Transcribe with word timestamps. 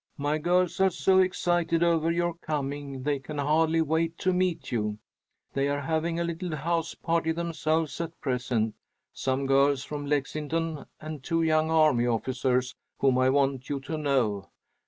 "My 0.17 0.39
girls 0.39 0.79
are 0.79 0.89
so 0.89 1.19
excited 1.19 1.83
over 1.83 2.09
your 2.09 2.33
coming 2.33 3.03
they 3.03 3.19
can 3.19 3.37
hardly 3.37 3.81
wait 3.83 4.17
to 4.17 4.33
meet 4.33 4.71
you. 4.71 4.97
They 5.53 5.67
are 5.69 5.81
having 5.81 6.19
a 6.19 6.23
little 6.23 6.55
house 6.55 6.95
party 6.95 7.31
themselves, 7.31 8.01
at 8.01 8.19
present, 8.19 8.73
some 9.13 9.45
girls 9.45 9.83
from 9.83 10.07
Lexington 10.07 10.87
and 10.99 11.21
two 11.23 11.43
young 11.43 11.69
army 11.69 12.07
officers, 12.07 12.73
whom 12.97 13.19
I 13.19 13.29
want 13.29 13.69
you 13.69 13.79
to 13.81 13.95
know. 13.95 14.49